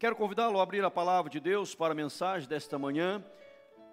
[0.00, 3.22] Quero convidá-lo a abrir a palavra de Deus para a mensagem desta manhã,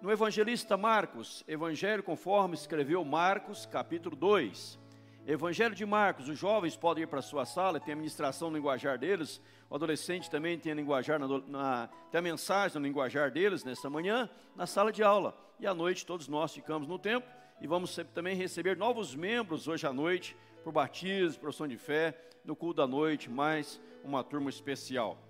[0.00, 4.78] no evangelista Marcos, evangelho conforme escreveu Marcos, capítulo 2.
[5.26, 8.56] Evangelho de Marcos, os jovens podem ir para a sua sala, tem a ministração no
[8.56, 13.30] linguajar deles, o adolescente também tem a linguajar, na, na, tem a mensagem no linguajar
[13.30, 15.36] deles nesta manhã, na sala de aula.
[15.60, 17.30] E à noite todos nós ficamos no templo
[17.60, 20.34] e vamos também receber novos membros hoje à noite,
[20.64, 25.27] por batismo, profissão de fé, no culto da noite, mais uma turma especial.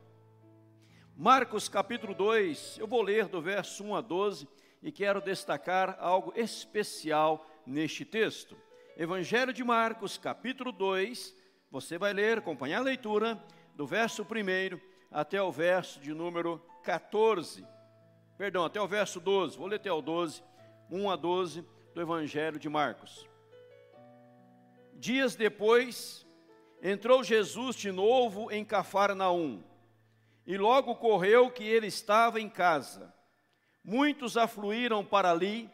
[1.21, 4.47] Marcos capítulo 2, eu vou ler do verso 1 a 12
[4.81, 8.57] e quero destacar algo especial neste texto.
[8.97, 11.35] Evangelho de Marcos, capítulo 2,
[11.73, 13.37] você vai ler, acompanhar a leitura,
[13.75, 14.79] do verso 1
[15.11, 17.67] até o verso de número 14.
[18.37, 20.41] Perdão, até o verso 12, vou ler até o 12,
[20.89, 21.67] 1 a 12
[21.97, 23.29] do Evangelho de Marcos.
[24.95, 26.25] Dias depois,
[26.81, 29.65] entrou Jesus de novo em Cafarnaum
[30.49, 33.15] e logo correu que ele estava em casa.
[33.85, 35.69] Muitos afluíram para ali,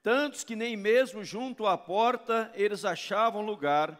[0.00, 3.98] tantos que nem mesmo junto à porta eles achavam lugar,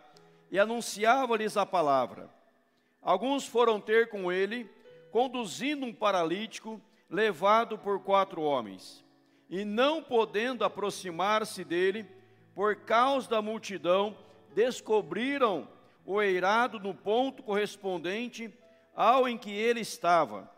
[0.49, 2.31] e anunciavam-lhes a palavra.
[3.01, 4.71] Alguns foram ter com ele,
[5.11, 6.81] conduzindo um paralítico,
[7.11, 9.05] levado por quatro homens.
[9.51, 12.07] E não podendo aproximar-se dele,
[12.55, 14.17] por causa da multidão,
[14.55, 15.67] descobriram
[16.07, 18.53] o eirado no ponto correspondente
[18.95, 20.51] ao em que ele estava,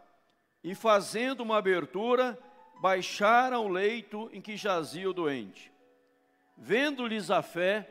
[0.62, 2.38] e fazendo uma abertura,
[2.80, 5.72] baixaram o leito em que jazia o doente.
[6.56, 7.88] Vendo-lhes a fé,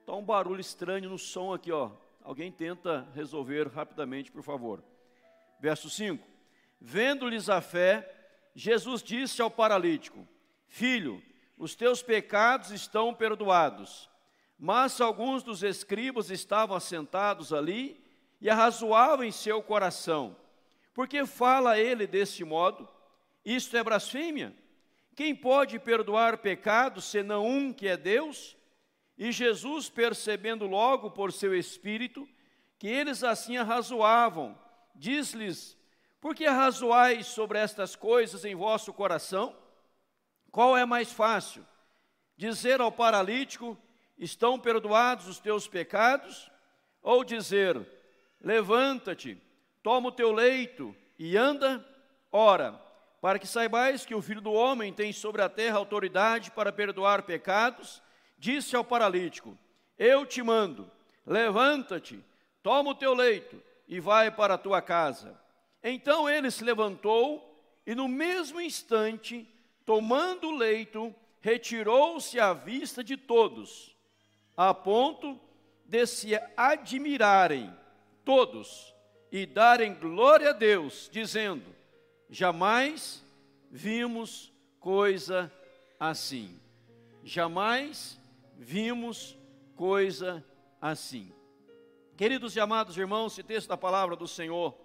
[0.00, 1.90] está um barulho estranho no som aqui, ó.
[2.22, 4.82] Alguém tenta resolver rapidamente, por favor.
[5.60, 6.26] Verso 5:
[6.80, 8.10] Vendo-lhes a fé,
[8.54, 10.26] Jesus disse ao paralítico:
[10.66, 11.22] Filho,
[11.56, 14.08] os teus pecados estão perdoados.
[14.58, 18.03] Mas alguns dos escribas estavam assentados ali
[18.44, 20.36] e arrazoava em seu coração.
[20.92, 22.86] Porque fala ele desse modo?
[23.42, 24.54] Isto é blasfêmia?
[25.16, 28.54] Quem pode perdoar pecados senão um que é Deus?
[29.16, 32.28] E Jesus, percebendo logo por seu espírito
[32.78, 34.58] que eles assim arrazoavam,
[34.94, 35.74] diz-lhes:
[36.20, 39.56] Por que arrazoais sobre estas coisas em vosso coração?
[40.50, 41.66] Qual é mais fácil?
[42.36, 43.78] Dizer ao paralítico:
[44.18, 46.50] Estão perdoados os teus pecados?
[47.00, 48.03] Ou dizer:
[48.44, 49.38] Levanta-te,
[49.82, 51.82] toma o teu leito e anda.
[52.30, 52.78] Ora,
[53.18, 57.22] para que saibais que o Filho do Homem tem sobre a terra autoridade para perdoar
[57.22, 58.02] pecados,
[58.38, 59.56] disse ao paralítico:
[59.98, 60.90] Eu te mando,
[61.26, 62.22] levanta-te,
[62.62, 65.40] toma o teu leito e vai para a tua casa.
[65.82, 69.48] Então ele se levantou e, no mesmo instante,
[69.86, 73.96] tomando o leito, retirou-se à vista de todos,
[74.54, 75.40] a ponto
[75.86, 77.74] de se admirarem
[78.24, 78.94] todos
[79.30, 81.74] e darem glória a Deus, dizendo:
[82.28, 83.24] jamais
[83.70, 85.52] vimos coisa
[85.98, 86.60] assim.
[87.22, 88.20] Jamais
[88.56, 89.36] vimos
[89.76, 90.44] coisa
[90.80, 91.32] assim.
[92.16, 94.76] Queridos e amados irmãos, esse texto da palavra do Senhor,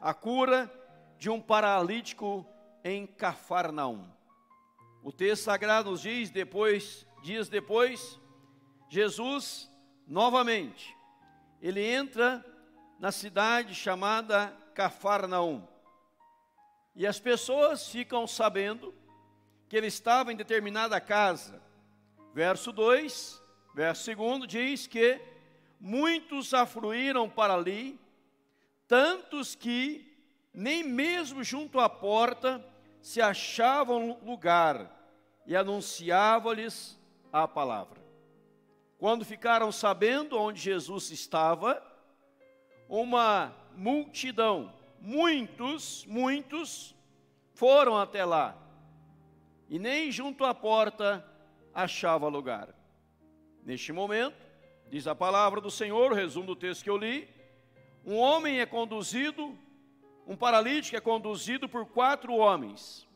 [0.00, 0.72] a cura
[1.18, 2.46] de um paralítico
[2.82, 4.08] em Cafarnaum.
[5.02, 8.18] O texto sagrado nos diz, depois, dias depois,
[8.88, 9.70] Jesus
[10.06, 10.96] novamente,
[11.60, 12.44] ele entra
[12.98, 15.66] na cidade chamada Cafarnaum.
[16.94, 18.94] E as pessoas ficam sabendo
[19.68, 21.62] que ele estava em determinada casa.
[22.32, 23.42] Verso 2,
[23.74, 25.20] verso 2 diz que
[25.78, 28.00] muitos afluíram para ali,
[28.88, 30.16] tantos que
[30.54, 32.64] nem mesmo junto à porta
[33.02, 34.90] se achavam lugar,
[35.46, 36.98] e anunciava-lhes
[37.32, 38.00] a palavra.
[38.98, 41.80] Quando ficaram sabendo onde Jesus estava,
[42.88, 46.94] uma multidão, muitos, muitos
[47.54, 48.56] foram até lá,
[49.68, 51.24] e nem junto à porta
[51.74, 52.74] achava lugar.
[53.64, 54.36] Neste momento,
[54.88, 57.28] diz a palavra do Senhor, resumo do texto que eu li,
[58.04, 59.58] um homem é conduzido,
[60.26, 63.08] um paralítico é conduzido por quatro homens,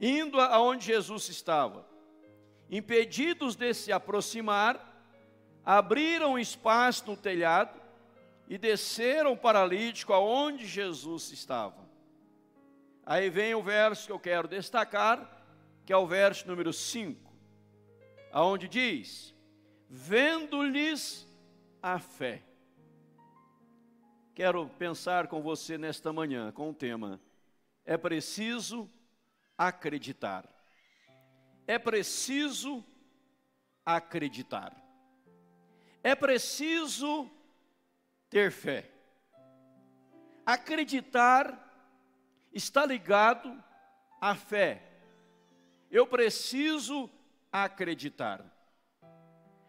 [0.00, 1.86] indo aonde Jesus estava.
[2.68, 4.94] Impedidos de se aproximar,
[5.64, 7.85] abriram espaço no telhado
[8.48, 11.86] e desceram o paralítico aonde Jesus estava.
[13.04, 15.44] Aí vem o verso que eu quero destacar,
[15.84, 17.32] que é o verso número 5,
[18.32, 19.34] aonde diz:
[19.88, 21.26] Vendo-lhes
[21.82, 22.42] a fé.
[24.34, 27.20] Quero pensar com você nesta manhã com o tema:
[27.84, 28.90] É preciso
[29.56, 30.48] acreditar.
[31.66, 32.84] É preciso
[33.84, 34.76] acreditar.
[36.02, 37.30] É preciso
[38.28, 38.90] ter fé.
[40.44, 41.62] acreditar
[42.52, 43.62] está ligado
[44.20, 44.82] à fé.
[45.90, 47.10] Eu preciso
[47.50, 48.44] acreditar.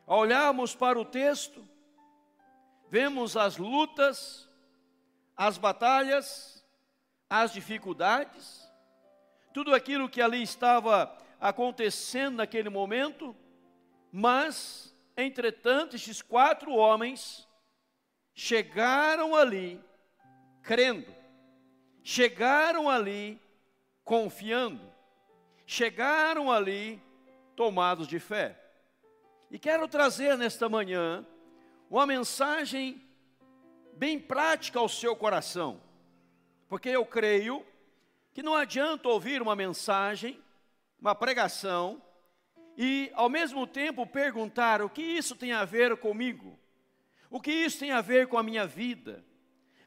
[0.06, 1.68] Ao olharmos para o texto,
[2.90, 4.50] vemos as lutas,
[5.36, 6.66] as batalhas,
[7.30, 8.68] as dificuldades,
[9.54, 13.36] tudo aquilo que ali estava acontecendo naquele momento,
[14.12, 17.47] mas, entretanto, estes quatro homens
[18.40, 19.84] chegaram ali
[20.62, 21.12] crendo,
[22.04, 23.42] chegaram ali
[24.04, 24.94] confiando,
[25.66, 27.02] chegaram ali
[27.56, 28.56] tomados de fé.
[29.50, 31.26] E quero trazer nesta manhã
[31.90, 33.02] uma mensagem
[33.94, 35.82] bem prática ao seu coração,
[36.70, 37.66] porque eu creio
[38.36, 40.40] que não adianta ouvir uma mensagem,
[41.02, 42.00] uma pregação,
[42.78, 46.56] e ao mesmo tempo perguntar o que isso tem a ver comigo,
[47.30, 49.24] o que isso tem a ver com a minha vida,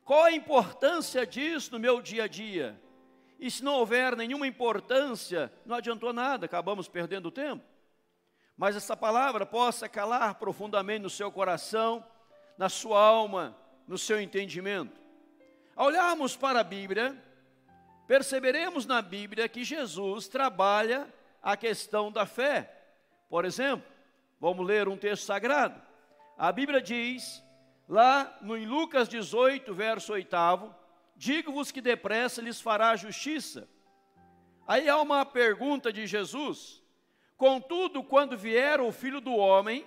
[0.05, 2.81] qual a importância disso no meu dia a dia.
[3.39, 7.65] E se não houver nenhuma importância, não adiantou nada, acabamos perdendo tempo.
[8.57, 12.05] Mas essa palavra possa calar profundamente no seu coração,
[12.59, 13.57] na sua alma,
[13.89, 15.01] no seu entendimento.
[15.75, 17.17] Ao olharmos para a Bíblia,
[18.07, 21.09] perceberemos na Bíblia que Jesus trabalha
[21.43, 22.71] a questão da fé.
[23.31, 23.91] Por exemplo,
[24.39, 25.81] vamos ler um texto sagrado.
[26.41, 27.45] A Bíblia diz,
[27.87, 30.75] lá no, em Lucas 18, verso 8,
[31.15, 33.69] digo-vos que depressa lhes fará justiça.
[34.67, 36.83] Aí há uma pergunta de Jesus:
[37.37, 39.87] Contudo, quando vier o filho do homem,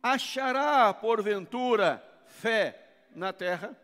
[0.00, 3.76] achará porventura fé na terra?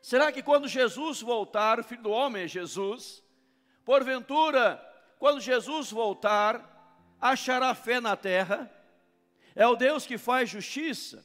[0.00, 3.20] Será que quando Jesus voltar, o filho do homem é Jesus,
[3.84, 4.80] porventura,
[5.18, 8.70] quando Jesus voltar, achará fé na terra?
[9.54, 11.24] É o Deus que faz justiça,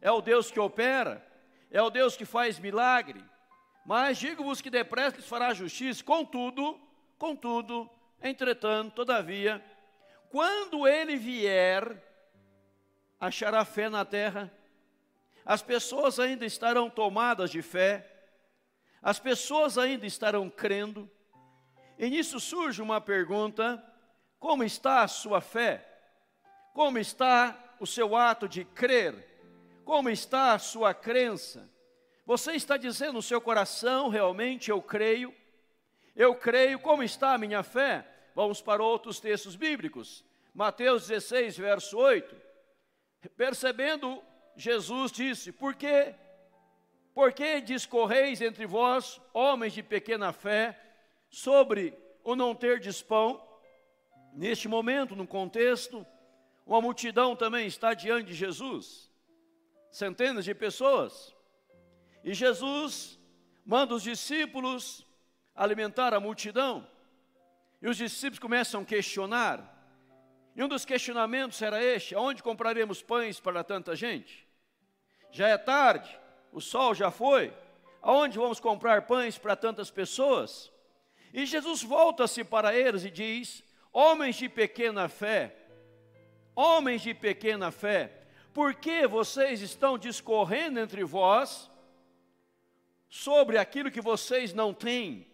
[0.00, 1.24] é o Deus que opera,
[1.70, 3.24] é o Deus que faz milagre.
[3.86, 6.78] Mas digo-vos que depressa lhes fará justiça, contudo,
[7.16, 7.88] contudo,
[8.22, 9.64] entretanto, todavia,
[10.30, 12.02] quando ele vier,
[13.18, 14.52] achará fé na terra?
[15.44, 18.06] As pessoas ainda estarão tomadas de fé?
[19.00, 21.10] As pessoas ainda estarão crendo?
[21.98, 23.82] E nisso surge uma pergunta:
[24.38, 25.84] como está a sua fé?
[26.74, 29.26] Como está o seu ato de crer?
[29.84, 31.68] Como está a sua crença?
[32.26, 35.34] Você está dizendo no seu coração, realmente eu creio?
[36.14, 38.06] Eu creio, como está a minha fé?
[38.34, 40.24] Vamos para outros textos bíblicos.
[40.54, 42.36] Mateus 16, verso 8.
[43.36, 44.22] Percebendo,
[44.56, 46.14] Jesus disse: Por que
[47.18, 50.78] por que discorreis entre vós, homens de pequena fé,
[51.28, 51.92] sobre
[52.22, 53.44] o não ter pão?
[54.32, 56.06] Neste momento, no contexto,
[56.68, 59.10] uma multidão também está diante de Jesus,
[59.90, 61.34] centenas de pessoas,
[62.22, 63.18] e Jesus
[63.64, 65.06] manda os discípulos
[65.54, 66.86] alimentar a multidão,
[67.80, 69.76] e os discípulos começam a questionar,
[70.54, 74.46] e um dos questionamentos era este: onde compraremos pães para tanta gente?
[75.30, 76.20] Já é tarde,
[76.52, 77.50] o sol já foi,
[78.02, 80.70] aonde vamos comprar pães para tantas pessoas?
[81.32, 85.57] E Jesus volta-se para eles e diz: Homens de pequena fé,
[86.58, 88.10] homens de pequena fé,
[88.52, 91.70] por que vocês estão discorrendo entre vós
[93.08, 95.24] sobre aquilo que vocês não têm,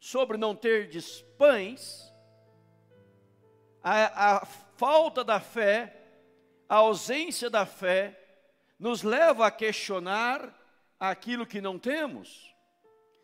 [0.00, 0.90] sobre não ter
[1.38, 2.12] pães?
[3.80, 5.96] A, a falta da fé,
[6.68, 8.20] a ausência da fé,
[8.80, 10.52] nos leva a questionar
[10.98, 12.52] aquilo que não temos,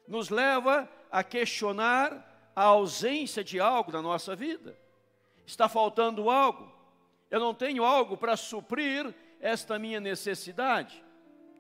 [0.07, 4.79] nos leva a questionar a ausência de algo na nossa vida.
[5.45, 6.74] Está faltando algo,
[7.35, 11.03] eu não tenho algo para suprir esta minha necessidade,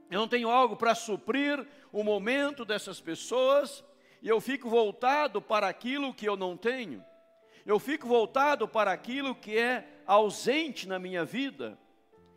[0.08, 3.82] eu não tenho algo para suprir o momento dessas pessoas,
[4.22, 7.04] e eu fico voltado para aquilo que eu não tenho,
[7.66, 11.76] eu fico voltado para aquilo que é ausente na minha vida.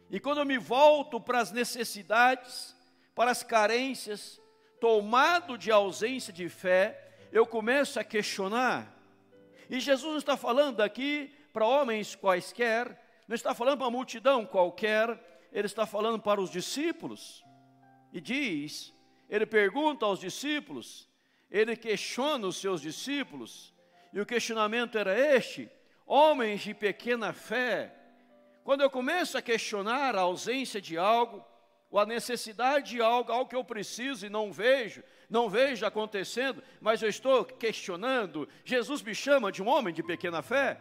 [0.10, 2.76] E quando eu me volto para as necessidades,
[3.14, 4.42] para as carências,
[4.82, 8.92] tomado de ausência de fé, eu começo a questionar.
[9.70, 15.48] E Jesus está falando aqui para homens quaisquer, não está falando para uma multidão qualquer,
[15.52, 17.44] ele está falando para os discípulos.
[18.14, 18.94] E diz,
[19.30, 21.10] ele pergunta aos discípulos,
[21.52, 23.74] ele questiona os seus discípulos,
[24.14, 25.70] e o questionamento era este:
[26.06, 27.94] homens de pequena fé,
[28.64, 31.46] quando eu começo a questionar a ausência de algo,
[31.90, 36.62] ou a necessidade de algo, algo que eu preciso e não vejo, não vejo acontecendo,
[36.82, 40.80] mas eu estou questionando, Jesus me chama de um homem de pequena fé?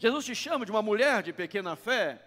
[0.00, 2.18] Jesus te chama de uma mulher de pequena fé?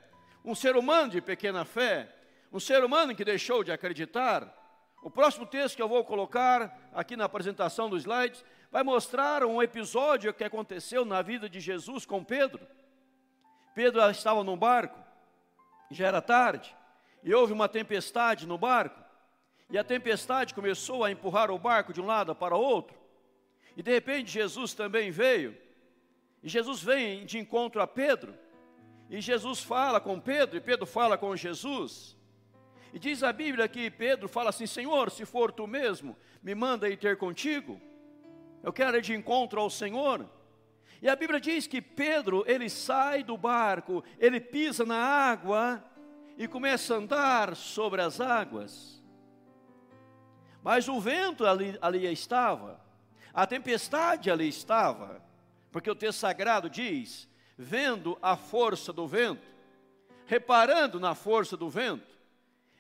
[0.45, 2.07] Um ser humano de pequena fé?
[2.51, 4.47] Um ser humano que deixou de acreditar?
[5.01, 9.59] O próximo texto que eu vou colocar aqui na apresentação dos slides vai mostrar um
[9.59, 12.61] episódio que aconteceu na vida de Jesus com Pedro.
[13.73, 14.99] Pedro estava num barco,
[15.89, 16.75] já era tarde,
[17.23, 19.03] e houve uma tempestade no barco,
[19.71, 22.95] e a tempestade começou a empurrar o barco de um lado para o outro,
[23.75, 25.57] e de repente Jesus também veio,
[26.43, 28.35] e Jesus vem de encontro a Pedro,
[29.09, 32.17] e Jesus fala com Pedro, e Pedro fala com Jesus,
[32.93, 36.87] e diz a Bíblia que Pedro fala assim: Senhor, se for tu mesmo, me manda
[36.87, 37.81] ir ter contigo,
[38.61, 40.29] eu quero ir de encontro ao Senhor.
[41.01, 45.83] E a Bíblia diz que Pedro, ele sai do barco, ele pisa na água
[46.37, 49.03] e começa a andar sobre as águas.
[50.63, 52.79] Mas o vento ali, ali estava,
[53.33, 55.21] a tempestade ali estava,
[55.73, 57.27] porque o texto sagrado diz:
[57.57, 59.45] vendo a força do vento,
[60.27, 62.15] reparando na força do vento,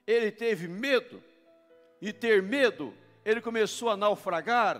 [0.05, 1.21] ele teve medo,
[1.99, 2.93] e ter medo,
[3.25, 4.79] ele começou a naufragar,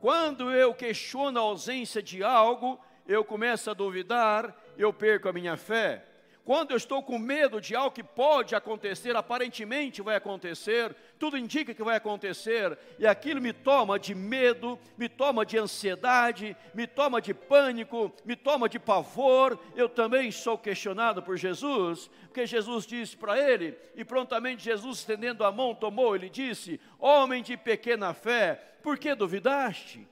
[0.00, 5.56] quando eu questiono a ausência de algo, eu começo a duvidar, eu perco a minha
[5.56, 6.04] fé.
[6.44, 11.74] Quando eu estou com medo de algo que pode acontecer, aparentemente vai acontecer, tudo indica
[11.74, 17.20] que vai acontecer, e aquilo me toma de medo, me toma de ansiedade, me toma
[17.20, 23.16] de pânico, me toma de pavor, eu também sou questionado por Jesus, porque Jesus disse
[23.16, 28.54] para ele, e prontamente Jesus, estendendo a mão, tomou, ele disse: Homem de pequena fé,
[28.82, 30.08] por que duvidaste?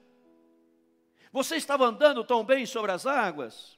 [1.33, 3.78] Você estava andando tão bem sobre as águas?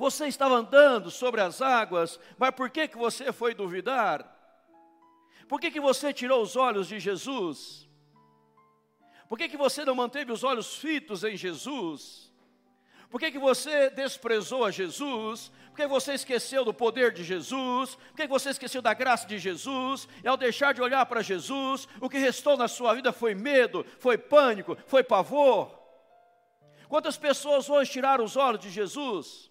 [0.00, 4.24] Você estava andando sobre as águas, mas por que, que você foi duvidar?
[5.46, 7.86] Por que, que você tirou os olhos de Jesus?
[9.28, 12.32] Por que, que você não manteve os olhos fitos em Jesus?
[13.10, 15.52] Por que, que você desprezou a Jesus?
[15.68, 17.94] Por que você esqueceu do poder de Jesus?
[17.94, 20.08] Por que você esqueceu da graça de Jesus?
[20.24, 23.84] E ao deixar de olhar para Jesus, o que restou na sua vida foi medo,
[23.98, 25.78] foi pânico, foi pavor.
[26.88, 29.49] Quantas pessoas hoje tiraram os olhos de Jesus?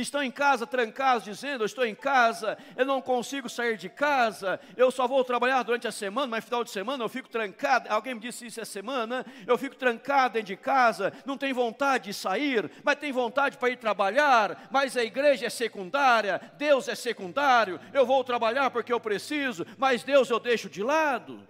[0.00, 4.58] Estão em casa trancados, dizendo: Eu estou em casa, eu não consigo sair de casa,
[4.76, 7.88] eu só vou trabalhar durante a semana, mas final de semana eu fico trancado.
[7.88, 12.04] Alguém me disse isso essa semana, eu fico trancado dentro de casa, não tenho vontade
[12.04, 16.94] de sair, mas tenho vontade para ir trabalhar, mas a igreja é secundária, Deus é
[16.94, 21.46] secundário, eu vou trabalhar porque eu preciso, mas Deus eu deixo de lado.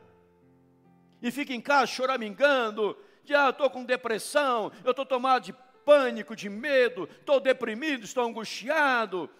[1.22, 6.34] E fica em casa choramingando, já ah, estou com depressão, eu estou tomado de pânico,
[6.34, 9.30] de medo, estou deprimido, estou angustiado.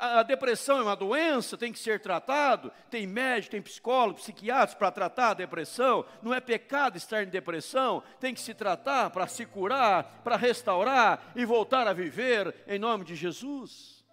[0.00, 2.72] A depressão é uma doença, tem que ser tratado.
[2.90, 6.04] Tem médico, tem psicólogo, psiquiatras para tratar a depressão.
[6.20, 11.32] Não é pecado estar em depressão, tem que se tratar para se curar, para restaurar
[11.36, 14.04] e voltar a viver em nome de Jesus.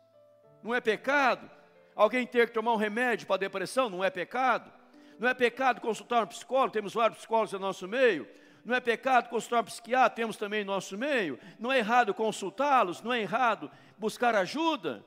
[0.62, 1.50] Não é pecado.
[1.96, 4.72] Alguém ter que tomar um remédio para a depressão, não é pecado.
[5.18, 8.28] Não é pecado consultar um psicólogo, temos vários psicólogos no nosso meio
[8.66, 13.02] não é pecado consultar um psiquiatra, temos também em nosso meio, não é errado consultá-los,
[13.04, 15.06] não é errado buscar ajuda.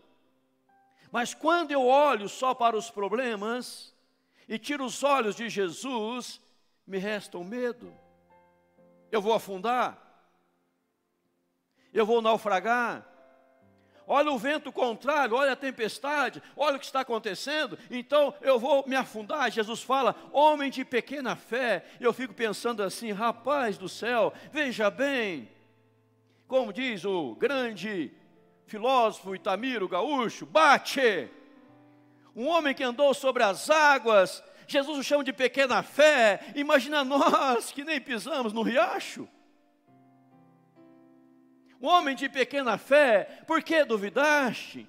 [1.11, 3.93] Mas quando eu olho só para os problemas
[4.49, 6.41] e tiro os olhos de Jesus,
[6.87, 7.93] me resta o medo.
[9.11, 9.99] Eu vou afundar,
[11.93, 13.05] eu vou naufragar,
[14.09, 18.85] olha o vento contrário, olha a tempestade, olha o que está acontecendo, então eu vou
[18.89, 19.51] me afundar.
[19.53, 21.85] Jesus fala, homem de pequena fé.
[22.01, 25.49] Eu fico pensando assim, rapaz do céu, veja bem,
[26.47, 28.11] como diz o grande
[28.67, 31.29] filósofo Itamiro Gaúcho, bate.
[32.35, 36.41] Um homem que andou sobre as águas, Jesus o chama de pequena fé.
[36.55, 39.29] Imagina nós que nem pisamos no riacho
[41.87, 44.87] homem de pequena fé, por que duvidaste?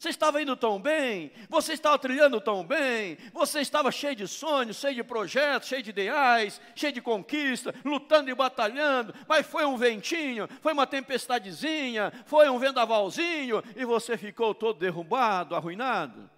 [0.00, 4.78] Você estava indo tão bem, você estava trilhando tão bem, você estava cheio de sonhos,
[4.78, 9.76] cheio de projetos, cheio de ideais, cheio de conquista, lutando e batalhando, mas foi um
[9.76, 16.30] ventinho, foi uma tempestadezinha, foi um vendavalzinho e você ficou todo derrubado, arruinado.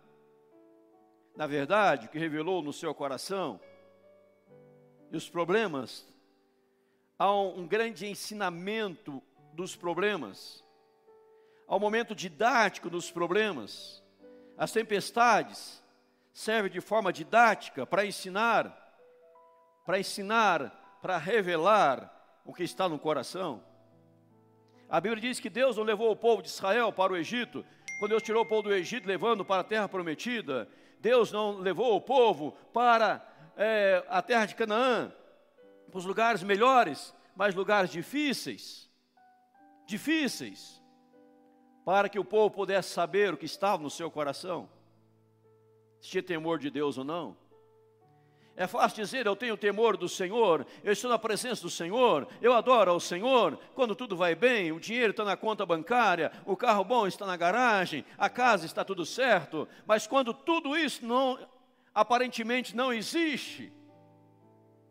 [1.37, 3.61] Na verdade, o que revelou no seu coração
[5.13, 6.05] e os problemas,
[7.17, 9.23] há um, um grande ensinamento
[9.63, 10.65] dos problemas,
[11.69, 14.03] ao momento didático dos problemas.
[14.59, 15.81] As tempestades
[16.33, 18.77] servem de forma didática para ensinar,
[19.87, 23.63] para ensinar, para revelar o que está no coração.
[24.89, 27.65] A Bíblia diz que Deus não levou o povo de Israel para o Egito,
[28.01, 30.69] quando Deus tirou o povo do Egito, levando para a terra prometida.
[30.99, 33.25] Deus não levou o povo para
[33.57, 35.13] é, a terra de Canaã,
[35.89, 38.92] para os lugares melhores, mas lugares difíceis
[39.93, 40.83] difíceis,
[41.85, 44.69] para que o povo pudesse saber o que estava no seu coração.
[46.01, 47.37] se tinha temor de Deus ou não.
[48.57, 52.53] É fácil dizer, eu tenho temor do Senhor, eu estou na presença do Senhor, eu
[52.53, 56.85] adoro ao Senhor, quando tudo vai bem, o dinheiro está na conta bancária, o carro
[56.85, 61.39] bom está na garagem, a casa está tudo certo, mas quando tudo isso não,
[61.95, 63.73] aparentemente não existe,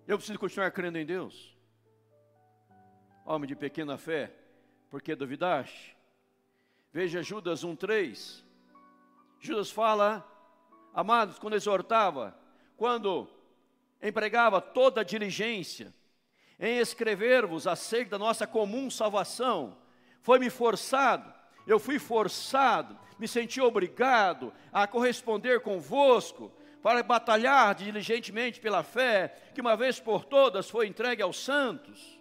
[0.08, 1.56] eu preciso continuar crendo em Deus.
[3.26, 4.41] Homem de pequena fé,
[4.92, 5.96] por que duvidaste?
[6.92, 8.44] Veja Judas 1,3.
[9.40, 10.28] Judas fala,
[10.94, 12.38] amados, quando exortava,
[12.76, 13.28] quando
[14.04, 15.94] empregava toda a diligência
[16.60, 19.78] em escrever-vos acerca da nossa comum salvação.
[20.22, 21.34] Foi-me forçado,
[21.66, 26.52] eu fui forçado, me senti obrigado a corresponder convosco,
[26.84, 32.21] para batalhar diligentemente pela fé, que uma vez por todas foi entregue aos santos.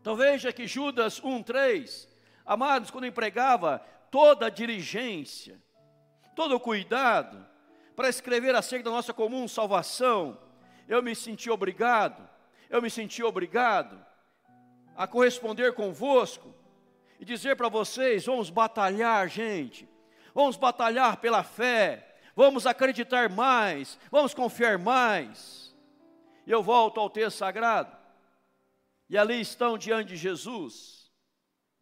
[0.00, 2.08] Então veja que Judas 1,3,
[2.44, 5.60] amados, quando empregava toda a diligência,
[6.34, 7.46] todo o cuidado,
[7.94, 10.38] para escrever acerca da nossa comum salvação,
[10.88, 12.26] eu me senti obrigado,
[12.70, 14.04] eu me senti obrigado
[14.96, 16.54] a corresponder convosco
[17.18, 19.86] e dizer para vocês: vamos batalhar, gente,
[20.34, 25.76] vamos batalhar pela fé, vamos acreditar mais, vamos confiar mais.
[26.46, 27.99] E eu volto ao texto sagrado,
[29.10, 31.10] e ali estão diante de Jesus,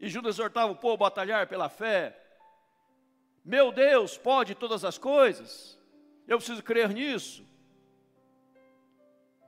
[0.00, 2.18] e Judas exortava o povo a batalhar pela fé.
[3.44, 5.78] Meu Deus pode todas as coisas.
[6.26, 7.46] Eu preciso crer nisso.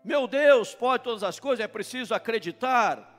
[0.05, 3.19] Meu Deus pode todas as coisas, é preciso acreditar.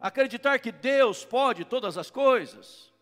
[0.00, 2.92] Acreditar que Deus pode todas as coisas.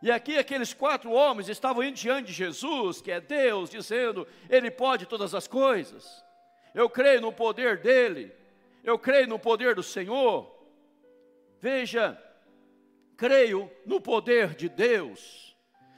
[0.00, 4.70] E aqui aqueles quatro homens estavam indo diante de Jesus, que é Deus, dizendo: Ele
[4.70, 6.24] pode todas as coisas.
[6.74, 8.43] Eu creio no poder dEle.
[8.84, 10.54] Eu creio no poder do Senhor.
[11.58, 12.22] Veja,
[13.16, 15.56] creio no poder de Deus.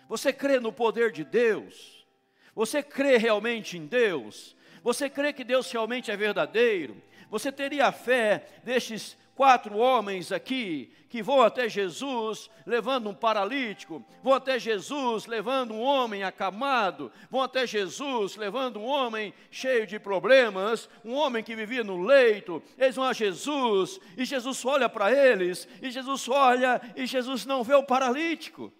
[0.08, 2.06] Você crê no poder de Deus?
[2.54, 4.56] Você crê realmente em Deus?
[4.84, 7.02] Você crê que Deus realmente é verdadeiro?
[7.28, 14.04] Você teria a fé destes quatro homens aqui que vão até Jesus levando um paralítico,
[14.22, 19.98] vão até Jesus levando um homem acamado, vão até Jesus levando um homem cheio de
[19.98, 22.62] problemas, um homem que vivia no leito.
[22.76, 27.62] Eles vão a Jesus e Jesus olha para eles, e Jesus olha e Jesus não
[27.62, 28.72] vê o paralítico.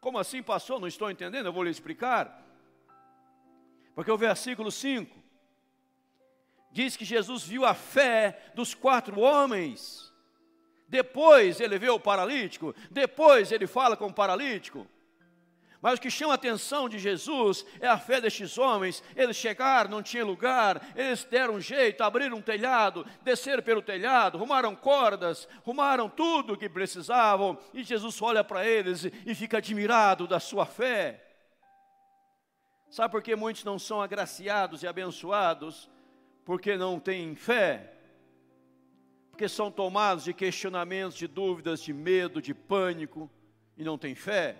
[0.00, 0.78] Como assim passou?
[0.80, 2.44] Não estou entendendo, eu vou lhe explicar.
[3.94, 5.25] Porque o versículo 5
[6.76, 10.12] diz que Jesus viu a fé dos quatro homens.
[10.86, 14.86] Depois ele vê o paralítico, depois ele fala com o paralítico.
[15.80, 19.02] Mas o que chama a atenção de Jesus é a fé destes homens.
[19.14, 24.36] Eles chegaram, não tinha lugar, eles deram um jeito, abriram um telhado, desceram pelo telhado,
[24.36, 27.58] rumaram cordas, rumaram tudo o que precisavam.
[27.72, 31.24] E Jesus olha para eles e fica admirado da sua fé.
[32.90, 35.88] Sabe por que muitos não são agraciados e abençoados?
[36.46, 37.92] Porque não têm fé.
[39.32, 43.28] Porque são tomados de questionamentos, de dúvidas, de medo, de pânico
[43.76, 44.56] e não têm fé.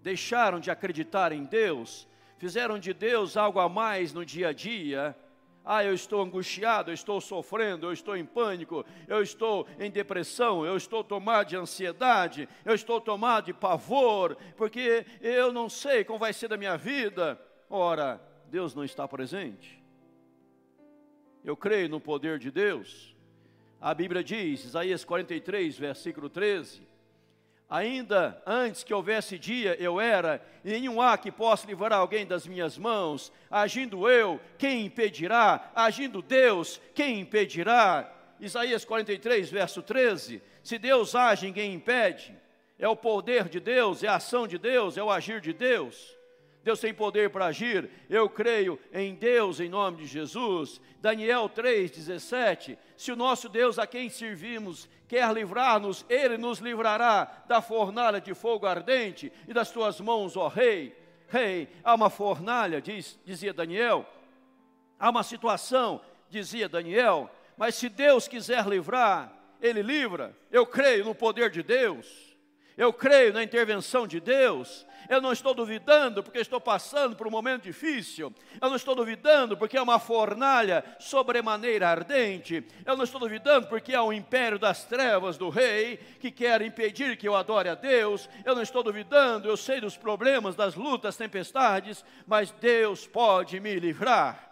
[0.00, 5.16] Deixaram de acreditar em Deus, fizeram de Deus algo a mais no dia a dia.
[5.64, 10.64] Ah, eu estou angustiado, eu estou sofrendo, eu estou em pânico, eu estou em depressão,
[10.64, 16.20] eu estou tomado de ansiedade, eu estou tomado de pavor, porque eu não sei como
[16.20, 17.38] vai ser da minha vida.
[17.68, 19.79] Ora, Deus não está presente.
[21.44, 23.14] Eu creio no poder de Deus.
[23.80, 26.82] A Bíblia diz, Isaías 43, versículo 13:
[27.68, 32.46] Ainda antes que houvesse dia, eu era, e nenhum há que possa livrar alguém das
[32.46, 33.32] minhas mãos.
[33.50, 35.70] Agindo eu, quem impedirá?
[35.74, 38.12] Agindo Deus, quem impedirá?
[38.38, 42.36] Isaías 43, verso 13: Se Deus age, ninguém impede.
[42.78, 46.16] É o poder de Deus, é a ação de Deus, é o agir de Deus.
[46.62, 47.88] Deus tem poder para agir.
[48.08, 50.80] Eu creio em Deus em nome de Jesus.
[51.00, 52.78] Daniel 3:17.
[52.96, 58.34] Se o nosso Deus a quem servimos quer livrar-nos, ele nos livrará da fornalha de
[58.34, 60.96] fogo ardente e das tuas mãos, ó rei.
[61.28, 64.06] Rei, há uma fornalha, diz, dizia Daniel.
[64.98, 70.36] Há uma situação, dizia Daniel, mas se Deus quiser livrar, ele livra.
[70.50, 72.36] Eu creio no poder de Deus.
[72.76, 74.86] Eu creio na intervenção de Deus.
[75.08, 78.32] Eu não estou duvidando porque estou passando por um momento difícil.
[78.60, 82.64] Eu não estou duvidando porque é uma fornalha sobremaneira ardente.
[82.84, 87.16] Eu não estou duvidando porque é o império das trevas do rei que quer impedir
[87.16, 88.28] que eu adore a Deus.
[88.44, 93.74] Eu não estou duvidando, eu sei dos problemas, das lutas, tempestades, mas Deus pode me
[93.78, 94.50] livrar.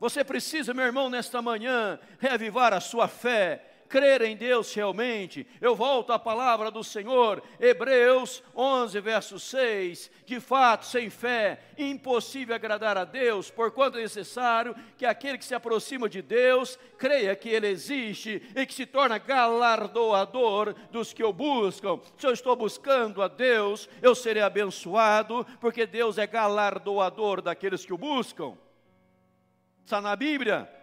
[0.00, 5.46] Você precisa, meu irmão, nesta manhã, reavivar a sua fé crer em Deus realmente.
[5.60, 10.10] Eu volto à palavra do Senhor, Hebreus 11, verso 6.
[10.26, 15.54] De fato, sem fé, impossível agradar a Deus, porquanto é necessário que aquele que se
[15.54, 21.32] aproxima de Deus creia que Ele existe e que se torna galardoador dos que o
[21.32, 22.00] buscam.
[22.16, 27.92] Se eu estou buscando a Deus, eu serei abençoado, porque Deus é galardoador daqueles que
[27.92, 28.56] o buscam.
[29.84, 30.77] Está na Bíblia.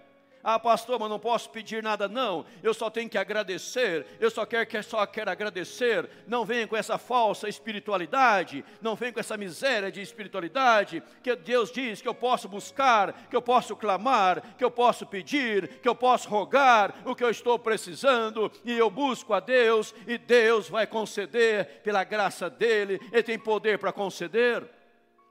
[0.47, 2.45] Ah, pastor, mas não posso pedir nada, não.
[2.62, 4.05] Eu só tenho que agradecer.
[4.19, 6.08] Eu só quero que só quero agradecer.
[6.27, 11.71] Não venha com essa falsa espiritualidade, não venha com essa miséria de espiritualidade, que Deus
[11.71, 15.95] diz que eu posso buscar, que eu posso clamar, que eu posso pedir, que eu
[15.95, 20.86] posso rogar o que eu estou precisando, e eu busco a Deus, e Deus vai
[20.86, 23.01] conceder pela graça dele.
[23.12, 24.74] Ele tem poder para conceder.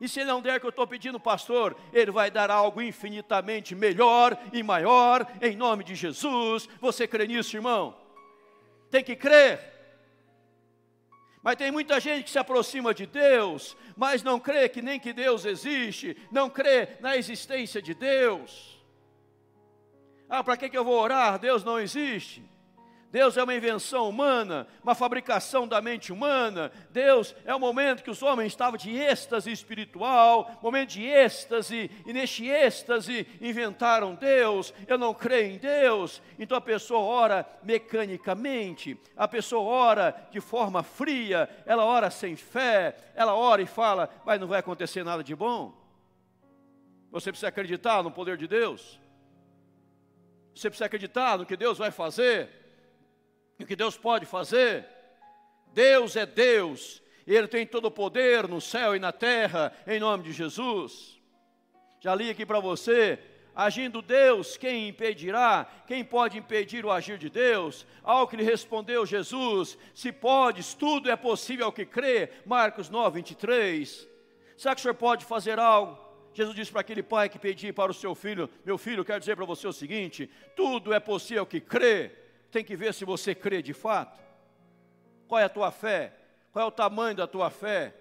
[0.01, 2.83] E se ele não der o que eu estou pedindo, pastor, ele vai dar algo
[2.83, 6.69] infinitamente melhor e maior, em nome de Jesus.
[6.81, 7.97] Você crê nisso, irmão?
[8.91, 9.73] Tem que crer.
[11.43, 15.13] Mas tem muita gente que se aproxima de Deus, mas não crê que nem que
[15.13, 18.83] Deus existe, não crê na existência de Deus.
[20.29, 21.39] Ah, para que, que eu vou orar?
[21.39, 22.43] Deus não existe.
[23.15, 26.73] Deus é uma invenção humana, uma fabricação da mente humana.
[26.91, 32.13] Deus é o momento que os homens estavam de êxtase espiritual, momento de êxtase, e
[32.13, 34.75] neste êxtase inventaram Deus.
[34.89, 36.21] Eu não creio em Deus.
[36.41, 42.97] Então a pessoa ora mecanicamente, a pessoa ora de forma fria, ela ora sem fé,
[43.15, 45.73] ela ora e fala, mas não vai acontecer nada de bom.
[47.13, 48.99] Você precisa acreditar no poder de Deus.
[50.53, 52.64] Você precisa acreditar no que Deus vai fazer
[53.63, 54.87] o que Deus pode fazer.
[55.73, 59.99] Deus é Deus, e Ele tem todo o poder no céu e na terra, em
[59.99, 61.21] nome de Jesus.
[62.01, 63.19] Já li aqui para você,
[63.55, 65.67] agindo Deus, quem impedirá?
[65.87, 67.87] Quem pode impedir o agir de Deus?
[68.03, 72.31] Ao que lhe respondeu Jesus: Se podes, tudo é possível ao que crê.
[72.45, 74.09] Marcos 9, 23.
[74.57, 75.99] Será que o senhor pode fazer algo?
[76.33, 79.35] Jesus disse para aquele pai que pedia para o seu filho: Meu filho, quero dizer
[79.35, 82.24] para você o seguinte: tudo é possível ao que crê
[82.55, 84.17] tem que ver se você crê de fato.
[85.27, 86.13] Qual é a tua fé?
[86.53, 87.93] Qual é o tamanho da tua fé?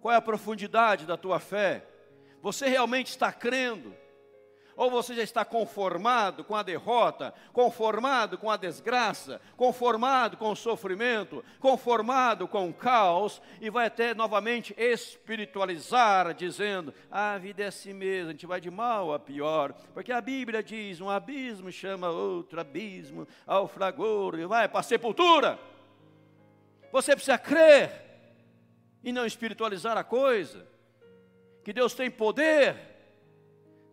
[0.00, 1.84] Qual é a profundidade da tua fé?
[2.40, 3.92] Você realmente está crendo?
[4.76, 10.56] Ou você já está conformado com a derrota, conformado com a desgraça, conformado com o
[10.56, 17.94] sofrimento, conformado com o caos, e vai até novamente espiritualizar, dizendo: a vida é assim
[17.94, 22.10] mesmo, a gente vai de mal a pior, porque a Bíblia diz: um abismo chama
[22.10, 25.58] outro abismo, ao fragor, e vai para a sepultura.
[26.92, 28.04] Você precisa crer
[29.02, 30.66] e não espiritualizar a coisa,
[31.64, 32.95] que Deus tem poder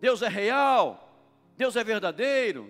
[0.03, 1.17] Deus é real,
[1.55, 2.69] Deus é verdadeiro,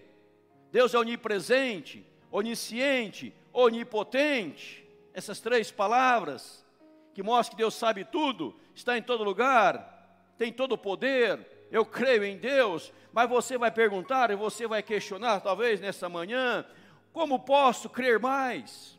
[0.71, 4.87] Deus é onipresente, onisciente, onipotente.
[5.15, 6.63] Essas três palavras
[7.11, 11.67] que mostram que Deus sabe tudo, está em todo lugar, tem todo o poder.
[11.71, 16.63] Eu creio em Deus, mas você vai perguntar e você vai questionar, talvez nessa manhã,
[17.11, 18.95] como posso crer mais?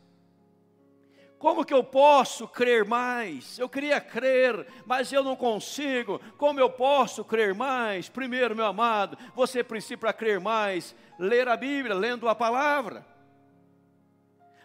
[1.37, 3.59] Como que eu posso crer mais?
[3.59, 6.19] Eu queria crer, mas eu não consigo.
[6.37, 8.09] Como eu posso crer mais?
[8.09, 13.05] Primeiro, meu amado, você precisa para crer mais, ler a Bíblia, lendo a palavra.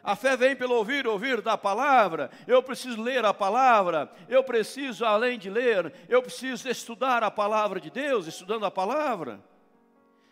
[0.02, 2.30] A fé vem pelo ouvir, ouvir da palavra.
[2.46, 4.11] Eu preciso ler a palavra.
[4.28, 9.40] Eu preciso, além de ler, eu preciso estudar a palavra de Deus, estudando a palavra.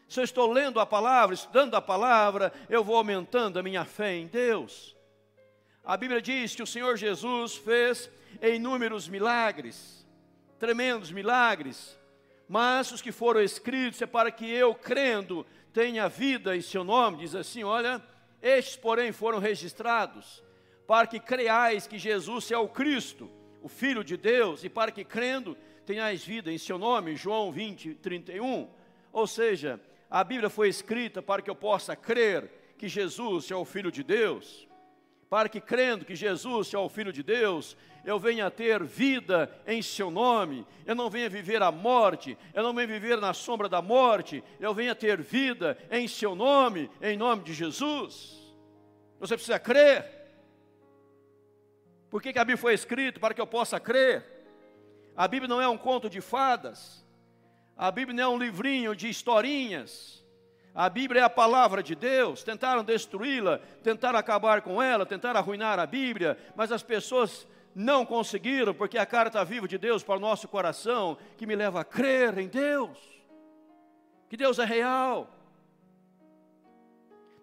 [0.09, 4.15] Se eu estou lendo a palavra, estudando a palavra, eu vou aumentando a minha fé
[4.15, 4.98] em Deus.
[5.89, 8.11] A Bíblia diz que o Senhor Jesus fez
[8.43, 10.07] inúmeros milagres,
[10.59, 11.99] tremendos milagres,
[12.47, 17.17] mas os que foram escritos é para que eu, crendo, tenha vida em seu nome.
[17.17, 18.03] Diz assim: olha,
[18.43, 20.45] estes, porém, foram registrados
[20.87, 23.31] para que creais que Jesus é o Cristo,
[23.63, 27.17] o Filho de Deus, e para que crendo tenhais vida em seu nome.
[27.17, 28.69] João 20, 31.
[29.11, 33.65] Ou seja, a Bíblia foi escrita para que eu possa crer que Jesus é o
[33.65, 34.68] Filho de Deus
[35.29, 39.83] para que crendo que Jesus é o Filho de Deus, eu venha ter vida em
[39.83, 43.83] seu nome, eu não venha viver a morte, eu não venha viver na sombra da
[43.83, 48.39] morte, eu venha ter vida em seu nome, em nome de Jesus.
[49.21, 50.07] Você precisa crer.
[52.09, 53.21] Por que, que a Bíblia foi escrita?
[53.21, 54.25] Para que eu possa crer.
[55.15, 57.05] A Bíblia não é um conto de fadas,
[57.77, 60.18] a Bíblia não é um livrinho de historinhas.
[60.79, 62.45] A Bíblia é a palavra de Deus.
[62.45, 68.73] Tentaram destruí-la, tentaram acabar com ela, tentaram arruinar a Bíblia, mas as pessoas não conseguiram,
[68.73, 72.39] porque a carta viva de Deus para o nosso coração, que me leva a crer
[72.39, 72.97] em Deus,
[74.29, 75.29] que Deus é real.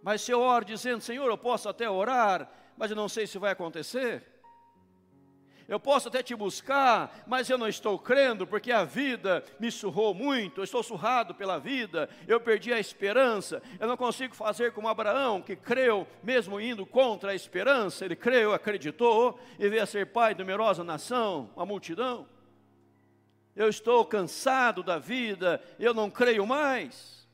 [0.02, 3.38] Mas se eu oro dizendo, Senhor, eu posso até orar, mas eu não sei se
[3.38, 4.24] vai acontecer.
[5.68, 10.14] Eu posso até te buscar, mas eu não estou crendo, porque a vida me surrou
[10.14, 14.88] muito, eu estou surrado pela vida, eu perdi a esperança, eu não consigo fazer como
[14.88, 20.06] Abraão, que creu, mesmo indo contra a esperança, ele creu, acreditou, e veio a ser
[20.08, 22.28] pai de numerosa nação, uma multidão.
[23.56, 27.28] Eu estou cansado da vida, eu não creio mais.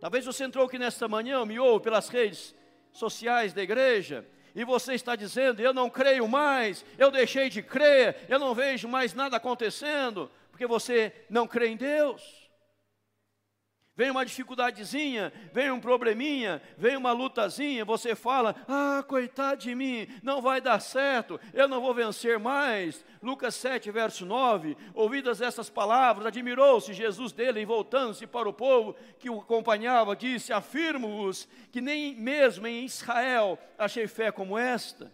[0.00, 2.52] Talvez você entrou aqui nesta manhã, me ouve pelas redes
[2.90, 8.16] sociais da igreja, e você está dizendo: Eu não creio mais, eu deixei de crer,
[8.28, 12.39] eu não vejo mais nada acontecendo, porque você não crê em Deus
[13.96, 20.06] vem uma dificuldadezinha, vem um probleminha, vem uma lutazinha, você fala: "Ah, coitado de mim,
[20.22, 23.04] não vai dar certo, eu não vou vencer mais".
[23.22, 24.76] Lucas 7, verso 9.
[24.94, 30.52] Ouvidas essas palavras, admirou-se Jesus dele e voltando-se para o povo que o acompanhava, disse:
[30.52, 35.12] "Afirmo-vos que nem mesmo em Israel achei fé como esta".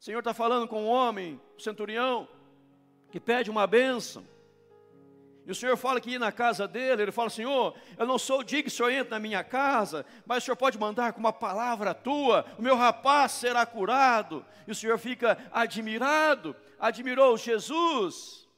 [0.00, 2.26] O Senhor está falando com um homem, um centurião,
[3.10, 4.26] que pede uma bênção.
[5.50, 8.44] E o Senhor fala que ir na casa dele, ele fala, Senhor, eu não sou
[8.44, 11.32] digno que o Senhor entre na minha casa, mas o Senhor pode mandar com uma
[11.32, 14.46] palavra tua, o meu rapaz será curado.
[14.64, 18.48] E o Senhor fica admirado, admirou Jesus.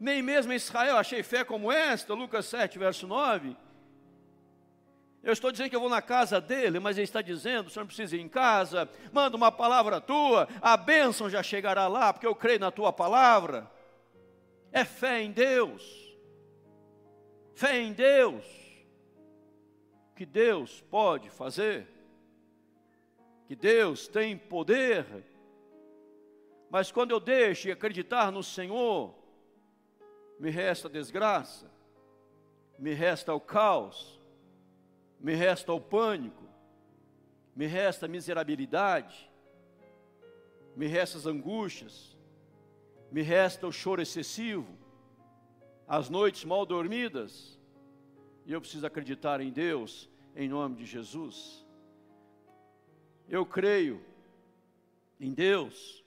[0.00, 3.56] Nem mesmo em Israel achei fé como esta, Lucas 7, verso 9.
[5.22, 7.84] Eu estou dizendo que eu vou na casa dele, mas ele está dizendo: o senhor
[7.84, 12.26] não precisa ir em casa, manda uma palavra tua, a bênção já chegará lá, porque
[12.26, 13.70] eu creio na tua palavra.
[14.72, 16.10] É fé em Deus.
[17.60, 18.44] Fé em Deus,
[20.16, 21.86] que Deus pode fazer,
[23.46, 25.04] que Deus tem poder,
[26.70, 29.14] mas quando eu deixo de acreditar no Senhor,
[30.38, 31.70] me resta desgraça,
[32.78, 34.18] me resta o caos,
[35.18, 36.48] me resta o pânico,
[37.54, 39.30] me resta a miserabilidade,
[40.74, 42.09] me resta as angústias,
[43.10, 44.68] me resta o choro excessivo,
[45.86, 47.58] as noites mal dormidas,
[48.46, 51.66] e eu preciso acreditar em Deus, em nome de Jesus.
[53.28, 54.00] Eu creio
[55.18, 56.04] em Deus,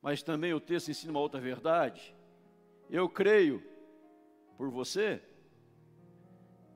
[0.00, 2.14] mas também o texto ensina uma outra verdade.
[2.88, 3.62] Eu creio
[4.56, 5.20] por você.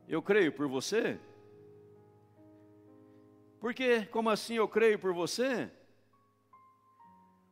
[0.09, 1.19] Eu creio por você.
[3.61, 5.71] Porque, como assim eu creio por você?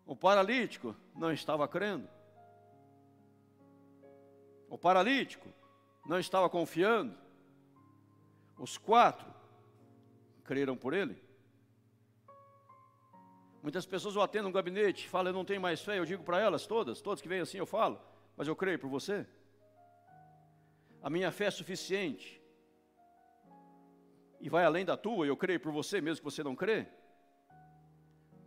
[0.09, 2.09] O paralítico não estava crendo.
[4.67, 5.47] O paralítico
[6.07, 7.15] não estava confiando.
[8.59, 9.31] Os quatro
[10.45, 11.23] creram por ele.
[13.63, 15.99] Muitas pessoas o atendem no gabinete, falam, eu não tenho mais fé.
[15.99, 18.01] Eu digo para elas, todas, todas que vêm assim, eu falo,
[18.35, 19.27] mas eu creio por você.
[21.03, 22.41] A minha fé é suficiente.
[24.41, 26.89] E vai além da tua, eu creio por você, mesmo que você não crê.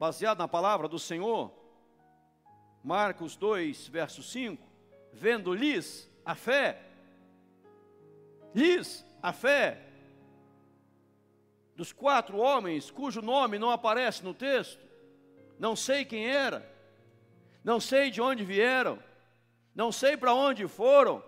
[0.02, 1.54] Baseado na palavra do Senhor,
[2.84, 4.68] Marcos 2, verso 5,
[5.14, 6.82] vendo-lhes a fé.
[8.52, 9.80] Lhes a fé
[11.76, 14.84] dos quatro homens cujo nome não aparece no texto.
[15.60, 16.68] Não sei quem era,
[17.64, 18.98] não sei de onde vieram,
[19.76, 21.24] não sei para onde foram,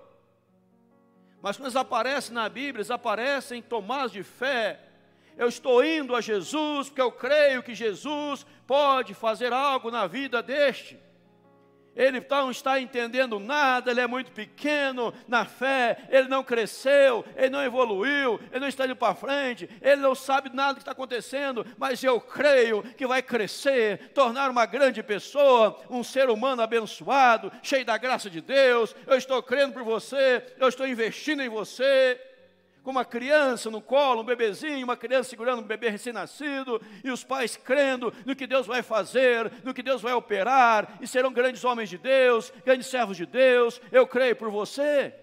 [1.43, 4.92] mas quando eles aparecem na Bíblia, eles aparecem tomados de fé.
[5.37, 10.41] Eu estou indo a Jesus porque eu creio que Jesus pode fazer algo na vida
[10.41, 10.99] deste
[11.95, 17.49] ele não está entendendo nada, ele é muito pequeno na fé, ele não cresceu, ele
[17.49, 21.65] não evoluiu, ele não está indo para frente, ele não sabe nada que está acontecendo,
[21.77, 27.85] mas eu creio que vai crescer, tornar uma grande pessoa, um ser humano abençoado, cheio
[27.85, 28.95] da graça de Deus.
[29.05, 32.19] Eu estou crendo por você, eu estou investindo em você
[32.83, 37.23] com uma criança no colo, um bebezinho, uma criança segurando um bebê recém-nascido, e os
[37.23, 41.63] pais crendo no que Deus vai fazer, no que Deus vai operar, e serão grandes
[41.63, 43.81] homens de Deus, grandes servos de Deus.
[43.91, 45.15] Eu creio por você.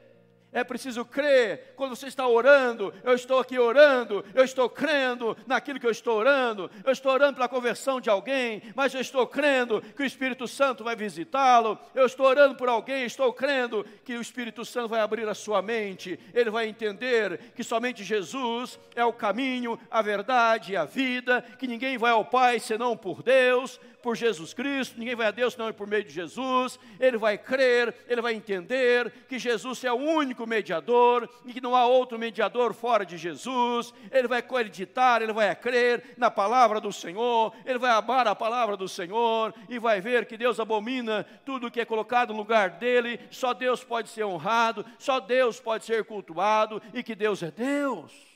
[0.53, 1.75] É preciso crer.
[1.77, 6.19] Quando você está orando, eu estou aqui orando, eu estou crendo naquilo que eu estou
[6.19, 10.49] orando, eu estou orando pela conversão de alguém, mas eu estou crendo que o Espírito
[10.49, 15.01] Santo vai visitá-lo, eu estou orando por alguém, estou crendo que o Espírito Santo vai
[15.01, 20.73] abrir a sua mente, ele vai entender que somente Jesus é o caminho, a verdade
[20.73, 25.15] e a vida, que ninguém vai ao Pai senão por Deus, por Jesus Cristo, ninguém
[25.15, 26.79] vai a Deus senão por meio de Jesus.
[26.99, 31.77] Ele vai crer, ele vai entender que Jesus é o único mediador e que não
[31.77, 33.93] há outro mediador fora de Jesus.
[34.11, 38.77] Ele vai acreditar, ele vai crer na palavra do Senhor, ele vai amar a palavra
[38.77, 43.21] do Senhor e vai ver que Deus abomina tudo que é colocado no lugar dele.
[43.31, 48.30] Só Deus pode ser honrado, só Deus pode ser cultuado e que Deus é Deus.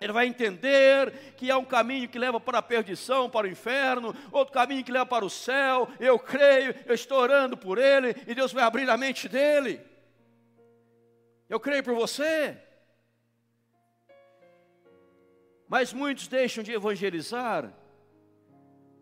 [0.00, 4.16] Ele vai entender que há um caminho que leva para a perdição, para o inferno,
[4.32, 5.86] outro caminho que leva para o céu.
[6.00, 9.78] Eu creio, eu estou orando por ele e Deus vai abrir a mente dele.
[11.48, 12.56] Eu creio por você.
[15.68, 17.70] Mas muitos deixam de evangelizar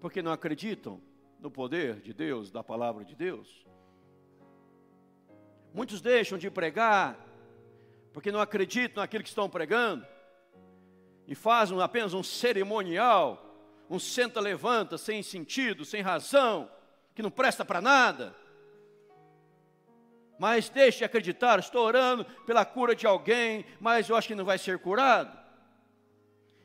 [0.00, 1.00] porque não acreditam
[1.38, 3.64] no poder de Deus, da palavra de Deus.
[5.72, 7.24] Muitos deixam de pregar
[8.12, 10.04] porque não acreditam naquilo que estão pregando
[11.28, 13.44] e fazem apenas um cerimonial,
[13.90, 16.70] um senta-levanta sem sentido, sem razão,
[17.14, 18.34] que não presta para nada.
[20.38, 24.44] Mas deixe de acreditar, estou orando pela cura de alguém, mas eu acho que não
[24.44, 25.36] vai ser curado.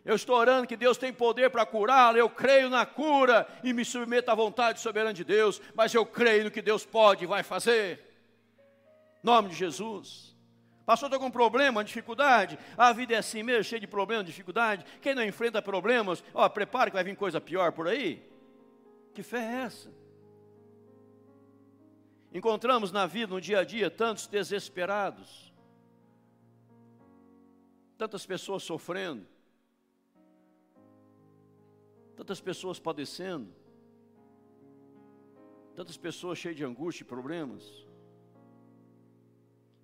[0.05, 3.83] Eu estou orando que Deus tem poder para curá-lo, eu creio na cura e me
[3.83, 7.43] submeto à vontade soberana de Deus, mas eu creio no que Deus pode e vai
[7.43, 7.99] fazer.
[9.21, 10.32] Nome de Jesus.
[10.87, 12.59] Estou com problema, dificuldade.
[12.77, 14.85] A vida é assim mesmo, cheia de problemas, dificuldade.
[15.01, 18.29] Quem não enfrenta problemas, ó, prepare que vai vir coisa pior por aí.
[19.13, 19.89] Que fé é essa?
[22.33, 25.53] Encontramos na vida, no dia a dia, tantos desesperados,
[27.97, 29.25] tantas pessoas sofrendo,
[32.15, 33.53] tantas pessoas padecendo,
[35.75, 37.87] tantas pessoas cheias de angústia e problemas.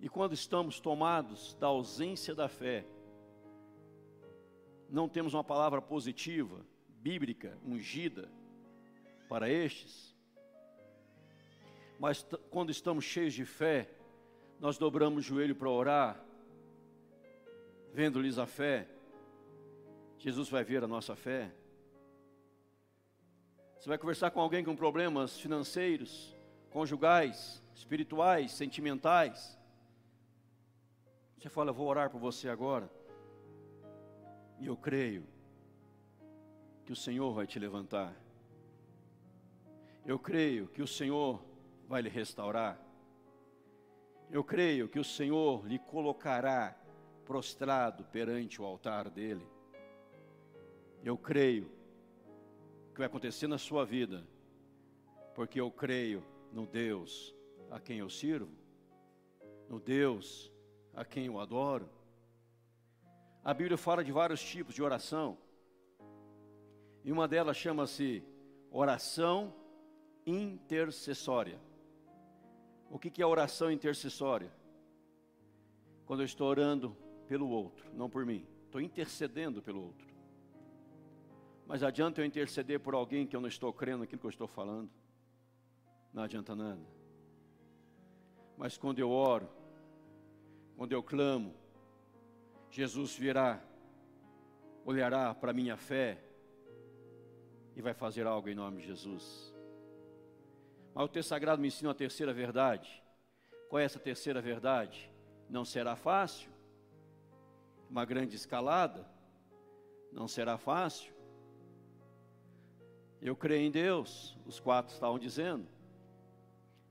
[0.00, 2.86] E quando estamos tomados da ausência da fé,
[4.88, 8.30] não temos uma palavra positiva, bíblica, ungida
[9.28, 10.16] para estes,
[11.98, 13.90] mas quando estamos cheios de fé,
[14.58, 16.24] nós dobramos o joelho para orar,
[17.92, 18.88] vendo-lhes a fé,
[20.16, 21.52] Jesus vai ver a nossa fé.
[23.78, 26.34] Você vai conversar com alguém com problemas financeiros,
[26.70, 29.59] conjugais, espirituais, sentimentais.
[31.40, 32.90] Você fala, vou orar por você agora.
[34.58, 35.26] E eu creio
[36.84, 38.14] que o Senhor vai te levantar.
[40.04, 41.42] Eu creio que o Senhor
[41.88, 42.78] vai lhe restaurar.
[44.30, 46.78] Eu creio que o Senhor lhe colocará
[47.24, 49.48] prostrado perante o altar dele.
[51.02, 51.72] Eu creio
[52.92, 54.28] que vai acontecer na sua vida,
[55.34, 56.22] porque eu creio
[56.52, 57.34] no Deus
[57.70, 58.52] a quem eu sirvo,
[59.66, 60.49] no Deus
[60.94, 61.88] a quem eu adoro.
[63.42, 65.38] A Bíblia fala de vários tipos de oração.
[67.02, 68.22] E uma delas chama-se
[68.70, 69.54] oração
[70.26, 71.58] intercessória.
[72.90, 74.52] O que é oração intercessória?
[76.04, 78.46] Quando eu estou orando pelo outro, não por mim.
[78.66, 80.10] Estou intercedendo pelo outro.
[81.66, 84.48] Mas adianta eu interceder por alguém que eu não estou crendo naquilo que eu estou
[84.48, 84.90] falando?
[86.12, 86.84] Não adianta nada.
[88.56, 89.48] Mas quando eu oro,
[90.80, 91.54] quando eu clamo,
[92.70, 93.62] Jesus virá,
[94.82, 96.16] olhará para a minha fé
[97.76, 99.54] e vai fazer algo em nome de Jesus.
[100.94, 103.04] Mas o texto sagrado me ensina a terceira verdade.
[103.68, 105.12] Qual é essa terceira verdade?
[105.50, 106.50] Não será fácil.
[107.90, 109.06] Uma grande escalada.
[110.10, 111.12] Não será fácil.
[113.20, 115.68] Eu creio em Deus, os quatro estavam dizendo.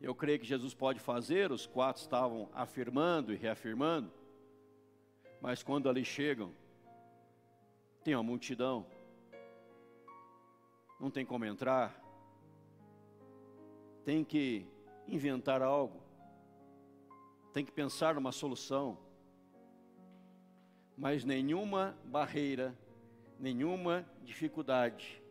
[0.01, 4.12] Eu creio que Jesus pode fazer, os quatro estavam afirmando e reafirmando.
[5.41, 6.53] Mas quando ali chegam,
[8.03, 8.85] tem uma multidão,
[10.99, 12.01] não tem como entrar,
[14.05, 14.65] tem que
[15.05, 16.01] inventar algo,
[17.53, 18.97] tem que pensar numa solução,
[20.97, 22.77] mas nenhuma barreira,
[23.38, 25.21] nenhuma dificuldade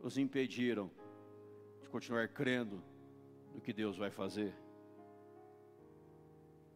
[0.00, 0.90] os impediram
[1.80, 2.89] de continuar crendo
[3.60, 4.54] do que Deus vai fazer.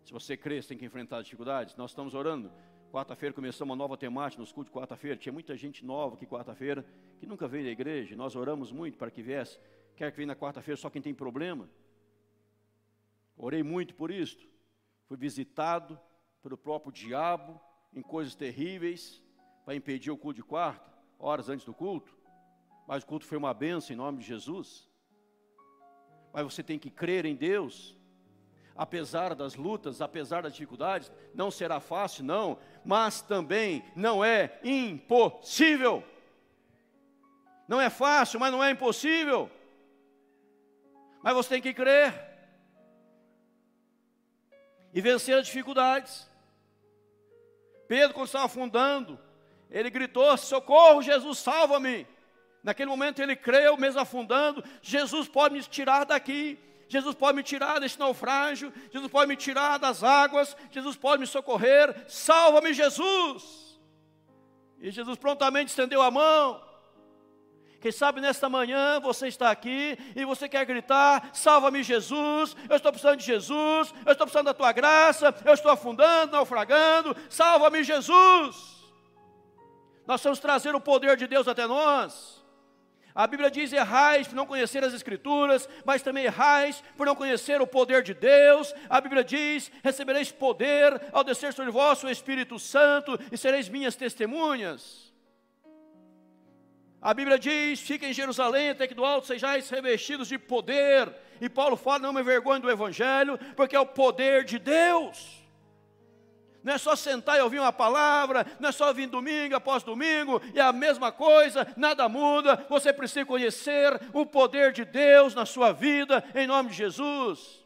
[0.05, 1.75] Se você crê, você tem que enfrentar dificuldades.
[1.77, 2.53] Nós estamos orando.
[2.93, 5.17] Quarta-feira começamos uma nova temática nos cultos de quarta-feira.
[5.17, 6.85] Tinha muita gente nova aqui quarta-feira
[7.19, 8.15] que nunca veio da igreja.
[8.15, 9.59] Nós oramos muito para que viesse.
[9.97, 11.69] Quer que venha na quarta-feira só quem tem problema.
[13.37, 14.47] Orei muito por isto.
[15.09, 15.99] Fui visitado
[16.43, 17.59] pelo próprio diabo
[17.95, 19.23] em coisas terríveis
[19.65, 22.15] para impedir o culto de quarta, horas antes do culto.
[22.87, 24.93] Mas o culto foi uma benção em nome de Jesus
[26.35, 27.97] mas você tem que crer em Deus.
[28.77, 36.03] Apesar das lutas, apesar das dificuldades, não será fácil, não, mas também não é impossível.
[37.69, 39.49] Não é fácil, mas não é impossível.
[41.23, 42.13] Mas você tem que crer
[44.93, 46.29] e vencer as dificuldades.
[47.87, 49.21] Pedro, quando estava afundando,
[49.71, 52.09] ele gritou: Socorro, Jesus, salva-me.
[52.65, 56.59] Naquele momento ele creu, mesmo afundando, Jesus pode me tirar daqui.
[56.89, 61.27] Jesus pode me tirar desse naufrágio, Jesus pode me tirar das águas, Jesus pode me
[61.27, 63.79] socorrer, salva-me, Jesus.
[64.81, 66.63] E Jesus prontamente estendeu a mão.
[67.81, 72.93] Quem sabe nesta manhã você está aqui e você quer gritar: Salva-me, Jesus, eu estou
[72.93, 78.75] precisando de Jesus, eu estou precisando da tua graça, eu estou afundando, naufragando, salva-me, Jesus.
[80.07, 82.44] Nós vamos trazer o poder de Deus até nós.
[83.15, 87.61] A Bíblia diz: errais por não conhecer as Escrituras, mas também errais por não conhecer
[87.61, 88.75] o poder de Deus.
[88.91, 93.95] A Bíblia diz: recebereis poder ao descer sobre vós o Espírito Santo e sereis minhas
[93.95, 95.15] testemunhas.
[97.01, 101.15] A Bíblia diz: fiquem em Jerusalém, até que do alto sejais revestidos de poder.
[101.41, 105.44] E Paulo fala: não me vergonhe do Evangelho, porque é o poder de Deus
[106.65, 110.41] não é só sentar e ouvir uma palavra, não é só vir domingo após domingo,
[110.55, 115.73] é a mesma coisa, nada muda, você precisa conhecer o poder de Deus na sua
[115.73, 117.63] vida, em nome de Jesus.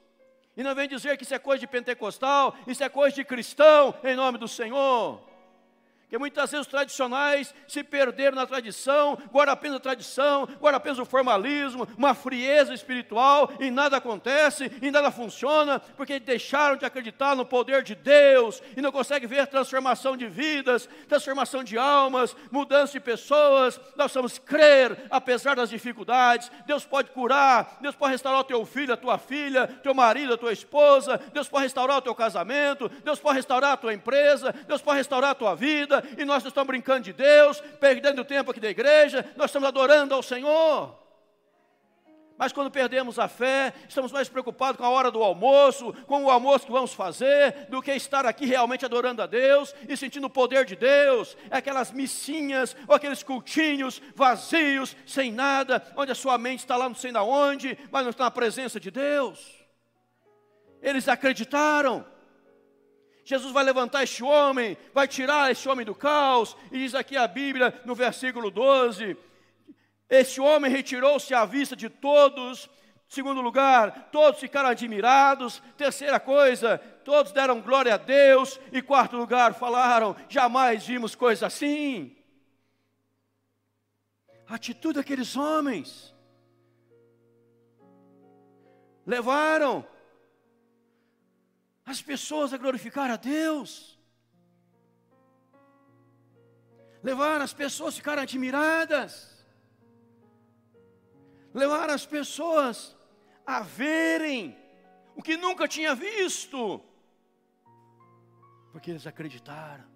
[0.56, 3.94] E não vem dizer que isso é coisa de pentecostal, isso é coisa de cristão,
[4.02, 5.27] em nome do Senhor.
[6.08, 10.98] Porque muitas vezes os tradicionais se perderam na tradição, guardam apenas a tradição, guardam apenas
[10.98, 17.36] o formalismo, uma frieza espiritual, e nada acontece, e nada funciona, porque deixaram de acreditar
[17.36, 22.94] no poder de Deus, e não conseguem ver transformação de vidas, transformação de almas, mudança
[22.94, 23.78] de pessoas.
[23.94, 26.50] Nós vamos crer, apesar das dificuldades.
[26.64, 30.38] Deus pode curar, Deus pode restaurar o teu filho, a tua filha, teu marido, a
[30.38, 34.80] tua esposa, Deus pode restaurar o teu casamento, Deus pode restaurar a tua empresa, Deus
[34.80, 38.60] pode restaurar a tua vida e nós não estamos brincando de Deus, perdendo tempo aqui
[38.60, 41.08] da igreja, nós estamos adorando ao Senhor.
[42.38, 46.30] Mas quando perdemos a fé, estamos mais preocupados com a hora do almoço, com o
[46.30, 50.30] almoço que vamos fazer, do que estar aqui realmente adorando a Deus e sentindo o
[50.30, 51.36] poder de Deus.
[51.50, 56.88] É aquelas missinhas ou aqueles cultinhos vazios, sem nada, onde a sua mente está lá
[56.88, 59.58] não sei na onde, mas não está na presença de Deus.
[60.80, 62.06] Eles acreditaram,
[63.28, 67.28] Jesus vai levantar este homem, vai tirar este homem do caos, e diz aqui a
[67.28, 69.18] Bíblia no versículo 12:
[70.08, 72.70] Este homem retirou-se à vista de todos.
[73.06, 75.62] Segundo lugar, todos ficaram admirados.
[75.76, 78.58] Terceira coisa, todos deram glória a Deus.
[78.72, 82.16] E quarto lugar, falaram: jamais vimos coisa assim.
[84.48, 86.14] A atitude daqueles homens
[89.04, 89.84] levaram
[91.90, 93.98] as pessoas a glorificar a Deus,
[97.02, 99.12] levar as pessoas a ficarem admiradas,
[101.54, 102.96] levar as pessoas
[103.46, 104.56] a verem
[105.16, 106.82] o que nunca tinha visto,
[108.72, 109.88] porque eles acreditaram.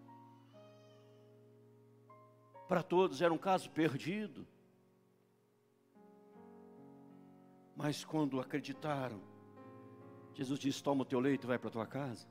[2.69, 4.47] Para todos era um caso perdido,
[7.77, 9.32] mas quando acreditaram,
[10.35, 12.27] Jesus disse: Toma o teu leito e vai para a tua casa.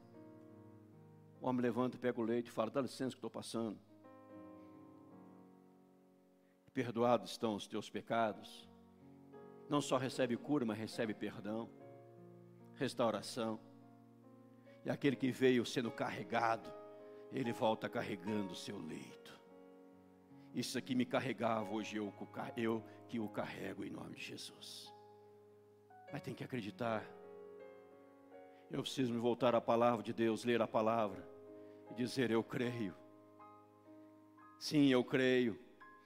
[1.39, 3.77] O homem levanta, pega o leito e fala: Dá licença que estou passando.
[6.73, 8.69] Perdoados estão os teus pecados.
[9.69, 11.69] Não só recebe cura, mas recebe perdão,
[12.75, 13.59] restauração.
[14.85, 16.71] E aquele que veio sendo carregado,
[17.31, 19.39] ele volta carregando o seu leito.
[20.53, 22.13] Isso aqui me carregava, hoje eu,
[22.57, 24.91] eu que o carrego em nome de Jesus.
[26.11, 27.05] Mas tem que acreditar
[28.71, 31.21] eu preciso me voltar à palavra de Deus, ler a palavra
[31.89, 32.95] e dizer: Eu creio.
[34.57, 35.59] Sim, eu creio.